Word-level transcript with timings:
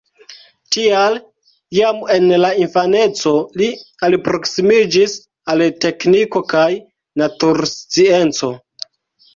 Tial 0.75 1.17
jam 1.79 1.99
en 2.15 2.25
la 2.45 2.51
infaneco 2.63 3.35
li 3.61 3.69
alproksimiĝis 4.09 5.15
al 5.55 5.63
tekniko 5.87 6.43
kaj 6.57 6.69
naturscienco. 7.25 8.53